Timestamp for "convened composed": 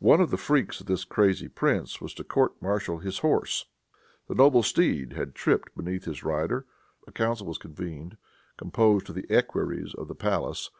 7.58-9.10